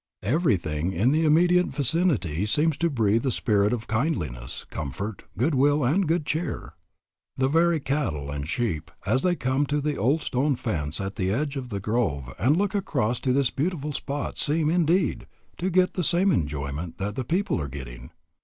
Everything 0.23 0.93
in 0.93 1.11
the 1.11 1.25
immediate 1.25 1.67
vicinity 1.67 2.47
seems 2.47 2.75
to 2.75 2.89
breathe 2.89 3.23
a 3.23 3.29
spirit 3.29 3.71
of 3.71 3.85
kindliness, 3.87 4.65
comfort, 4.71 5.25
good 5.37 5.53
will, 5.53 5.83
and 5.85 6.07
good 6.07 6.25
cheer. 6.25 6.73
The 7.37 7.47
very 7.47 7.79
cattle 7.79 8.31
and 8.31 8.49
sheep 8.49 8.89
as 9.05 9.21
they 9.21 9.35
come 9.35 9.67
to 9.67 9.79
the 9.79 9.97
old 9.97 10.23
stone 10.23 10.55
fence 10.55 10.99
at 10.99 11.17
the 11.17 11.31
edge 11.31 11.55
of 11.55 11.69
the 11.69 11.79
grove 11.79 12.33
and 12.39 12.57
look 12.57 12.73
across 12.73 13.19
to 13.19 13.31
this 13.31 13.51
beautiful 13.51 13.91
spot 13.93 14.39
seem, 14.39 14.71
indeed, 14.71 15.27
to 15.59 15.69
get 15.69 15.93
the 15.93 16.03
same 16.03 16.31
enjoyment 16.31 16.97
that 16.97 17.15
the 17.15 17.23
people 17.23 17.61
are 17.61 17.67
getting. 17.69 18.09